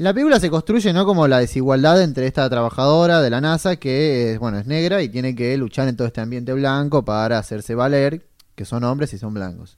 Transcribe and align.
La 0.00 0.14
película 0.14 0.40
se 0.40 0.48
construye 0.48 0.94
no 0.94 1.04
como 1.04 1.28
la 1.28 1.40
desigualdad 1.40 2.02
entre 2.02 2.26
esta 2.26 2.48
trabajadora 2.48 3.20
de 3.20 3.28
la 3.28 3.42
NASA 3.42 3.76
que 3.76 4.32
es, 4.32 4.38
bueno, 4.38 4.58
es 4.58 4.64
negra 4.66 5.02
y 5.02 5.10
tiene 5.10 5.34
que 5.34 5.54
luchar 5.58 5.88
en 5.88 5.96
todo 5.96 6.06
este 6.06 6.22
ambiente 6.22 6.54
blanco 6.54 7.04
para 7.04 7.36
hacerse 7.36 7.74
valer, 7.74 8.24
que 8.54 8.64
son 8.64 8.82
hombres 8.84 9.12
y 9.12 9.18
son 9.18 9.34
blancos. 9.34 9.76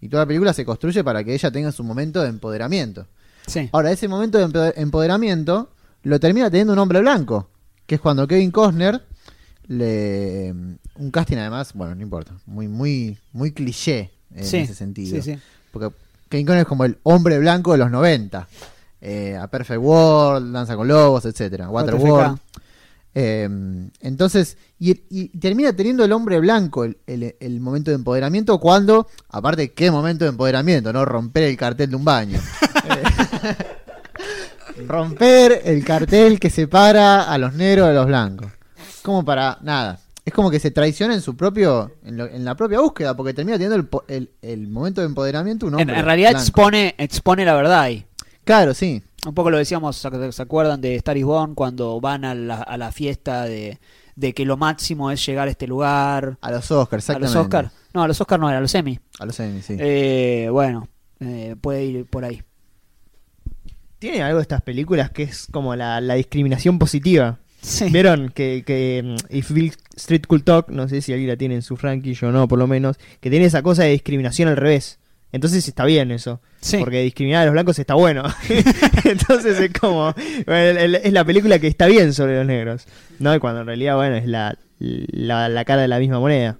Y 0.00 0.08
toda 0.08 0.22
la 0.22 0.26
película 0.28 0.52
se 0.52 0.64
construye 0.64 1.02
para 1.02 1.24
que 1.24 1.34
ella 1.34 1.50
tenga 1.50 1.72
su 1.72 1.82
momento 1.82 2.22
de 2.22 2.28
empoderamiento. 2.28 3.08
Sí. 3.48 3.68
Ahora, 3.72 3.90
ese 3.90 4.06
momento 4.06 4.38
de 4.38 4.74
empoderamiento 4.76 5.70
lo 6.04 6.20
termina 6.20 6.48
teniendo 6.50 6.72
un 6.74 6.78
hombre 6.78 7.00
blanco, 7.00 7.48
que 7.84 7.96
es 7.96 8.00
cuando 8.00 8.28
Kevin 8.28 8.52
Costner 8.52 9.02
le 9.66 10.54
un 10.94 11.10
casting 11.10 11.38
además, 11.38 11.72
bueno, 11.74 11.96
no 11.96 12.02
importa, 12.02 12.30
muy 12.46 12.68
muy 12.68 13.18
muy 13.32 13.50
cliché 13.50 14.12
en 14.36 14.44
Sí, 14.44 14.58
ese 14.58 14.74
sentido. 14.74 15.20
Sí, 15.20 15.32
sí. 15.34 15.38
Porque 15.72 15.92
Kevin 16.28 16.46
Costner 16.46 16.62
es 16.62 16.68
como 16.68 16.84
el 16.84 16.96
hombre 17.02 17.40
blanco 17.40 17.72
de 17.72 17.78
los 17.78 17.90
90. 17.90 18.46
Eh, 19.06 19.36
a 19.36 19.46
Perfect 19.48 19.80
World, 19.82 20.50
Danza 20.54 20.76
con 20.76 20.88
Lobos, 20.88 21.26
etcétera, 21.26 21.68
Waterworld. 21.68 22.38
Eh, 23.16 23.48
entonces, 24.00 24.56
y, 24.78 25.02
y 25.10 25.28
termina 25.38 25.72
teniendo 25.74 26.04
el 26.04 26.10
hombre 26.12 26.40
blanco 26.40 26.84
el, 26.84 26.96
el- 27.06 27.36
el 27.38 27.60
momento 27.60 27.90
de 27.90 27.96
empoderamiento 27.96 28.58
cuando, 28.58 29.06
aparte, 29.28 29.72
¿qué 29.72 29.90
momento 29.90 30.24
de 30.24 30.30
empoderamiento? 30.30 30.90
¿No? 30.92 31.04
Romper 31.04 31.42
el 31.44 31.56
cartel 31.58 31.90
de 31.90 31.96
un 31.96 32.04
baño. 32.04 32.38
Eh, 32.38 33.54
Romper 34.88 35.60
el 35.64 35.84
cartel 35.84 36.40
que 36.40 36.50
separa 36.50 37.22
a 37.30 37.38
los 37.38 37.54
negros 37.54 37.88
de 37.88 37.94
los 37.94 38.06
blancos. 38.06 38.50
Como 39.02 39.24
para, 39.24 39.58
nada. 39.62 40.00
Es 40.24 40.32
como 40.32 40.50
que 40.50 40.58
se 40.58 40.70
traiciona 40.70 41.12
en 41.14 41.20
su 41.20 41.36
propio, 41.36 41.92
en, 42.04 42.16
lo- 42.16 42.26
en 42.26 42.44
la 42.44 42.54
propia 42.56 42.80
búsqueda, 42.80 43.14
porque 43.14 43.34
termina 43.34 43.58
teniendo 43.58 43.76
el, 43.76 43.88
el- 44.08 44.30
el 44.40 44.68
momento 44.68 45.02
de 45.02 45.06
empoderamiento 45.08 45.66
un 45.66 45.74
En, 45.74 45.80
hombre 45.82 45.98
en 45.98 46.04
realidad 46.04 46.30
blanco. 46.30 46.42
expone, 46.46 46.94
expone 46.98 47.44
la 47.44 47.54
verdad 47.54 47.80
ahí. 47.80 48.06
Claro, 48.44 48.74
sí. 48.74 49.02
Un 49.26 49.34
poco 49.34 49.50
lo 49.50 49.58
decíamos, 49.58 49.96
¿se 49.96 50.32
se 50.32 50.42
acuerdan 50.42 50.80
de 50.80 50.96
Star 50.96 51.16
is 51.16 51.24
Born 51.24 51.54
cuando 51.54 52.00
van 52.00 52.24
a 52.24 52.34
la, 52.34 52.56
a 52.56 52.76
la 52.76 52.92
fiesta 52.92 53.44
de, 53.44 53.78
de 54.16 54.34
que 54.34 54.44
lo 54.44 54.56
máximo 54.56 55.10
es 55.10 55.24
llegar 55.24 55.48
a 55.48 55.50
este 55.50 55.66
lugar? 55.66 56.36
A 56.42 56.50
los 56.50 56.70
Oscars, 56.70 57.08
A 57.08 57.12
exactamente. 57.14 57.34
los 57.34 57.44
Oscar. 57.44 57.70
No, 57.94 58.02
a 58.02 58.08
los 58.08 58.20
Oscar 58.20 58.38
no 58.38 58.48
era, 58.48 58.58
a 58.58 58.60
los 58.60 58.74
Emmy. 58.74 58.98
A 59.18 59.26
los 59.26 59.40
Emmy, 59.40 59.62
sí. 59.62 59.76
Eh, 59.78 60.48
bueno, 60.50 60.88
eh, 61.20 61.56
puede 61.60 61.84
ir 61.84 62.06
por 62.06 62.24
ahí. 62.24 62.42
Tiene 63.98 64.22
algo 64.22 64.38
de 64.38 64.42
estas 64.42 64.60
películas 64.60 65.10
que 65.10 65.22
es 65.22 65.46
como 65.50 65.74
la, 65.74 66.00
la 66.00 66.14
discriminación 66.14 66.78
positiva. 66.78 67.38
Sí. 67.62 67.86
¿Vieron? 67.90 68.28
Que, 68.28 68.62
que 68.66 69.16
mm, 69.30 69.34
If 69.34 69.50
Bill 69.52 69.72
Street 69.96 70.24
Cool 70.28 70.44
Talk, 70.44 70.68
no 70.68 70.86
sé 70.86 71.00
si 71.00 71.12
alguien 71.12 71.30
la 71.30 71.36
tiene 71.36 71.54
en 71.54 71.62
su 71.62 71.76
ranking 71.76 72.14
o 72.22 72.30
no, 72.30 72.46
por 72.46 72.58
lo 72.58 72.66
menos, 72.66 72.98
que 73.20 73.30
tiene 73.30 73.46
esa 73.46 73.62
cosa 73.62 73.84
de 73.84 73.90
discriminación 73.90 74.48
al 74.48 74.56
revés. 74.58 74.98
Entonces 75.34 75.66
está 75.66 75.84
bien 75.84 76.12
eso. 76.12 76.40
Sí. 76.60 76.76
Porque 76.78 77.02
discriminar 77.02 77.42
a 77.42 77.46
los 77.46 77.52
blancos 77.54 77.76
está 77.80 77.94
bueno. 77.94 78.22
Entonces 79.04 79.58
es 79.58 79.72
como. 79.72 80.14
bueno, 80.46 80.78
es 80.78 81.12
la 81.12 81.24
película 81.24 81.58
que 81.58 81.66
está 81.66 81.86
bien 81.86 82.14
sobre 82.14 82.36
los 82.36 82.46
negros. 82.46 82.86
¿No? 83.18 83.34
Y 83.34 83.40
cuando 83.40 83.62
en 83.62 83.66
realidad, 83.66 83.96
bueno, 83.96 84.14
es 84.14 84.26
la, 84.28 84.56
la, 84.78 85.48
la 85.48 85.64
cara 85.64 85.82
de 85.82 85.88
la 85.88 85.98
misma 85.98 86.20
moneda. 86.20 86.56